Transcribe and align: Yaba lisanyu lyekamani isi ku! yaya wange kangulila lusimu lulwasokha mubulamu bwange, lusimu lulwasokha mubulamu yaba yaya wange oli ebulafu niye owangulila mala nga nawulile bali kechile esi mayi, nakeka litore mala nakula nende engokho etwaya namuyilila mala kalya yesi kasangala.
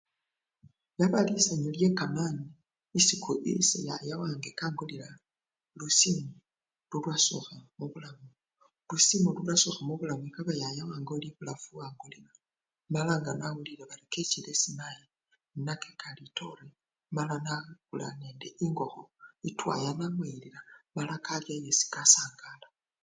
Yaba 0.99 1.19
lisanyu 1.27 1.69
lyekamani 1.75 2.45
isi 2.99 3.15
ku! 3.23 3.31
yaya 3.87 4.15
wange 4.21 4.49
kangulila 4.59 5.09
lusimu 5.79 6.27
lulwasokha 6.89 7.55
mubulamu 7.77 8.25
bwange, 8.33 8.87
lusimu 8.89 9.27
lulwasokha 9.35 9.81
mubulamu 9.87 10.25
yaba 10.35 10.53
yaya 10.61 10.83
wange 10.89 11.11
oli 11.15 11.27
ebulafu 11.31 11.67
niye 11.71 11.77
owangulila 11.79 12.31
mala 12.93 13.13
nga 13.19 13.31
nawulile 13.39 13.83
bali 13.89 14.05
kechile 14.13 14.49
esi 14.55 14.69
mayi, 14.77 15.05
nakeka 15.65 16.07
litore 16.19 16.65
mala 17.15 17.35
nakula 17.45 18.07
nende 18.19 18.47
engokho 18.65 19.03
etwaya 19.47 19.91
namuyilila 19.99 20.59
mala 20.95 21.15
kalya 21.25 21.55
yesi 21.65 21.85
kasangala. 21.93 22.67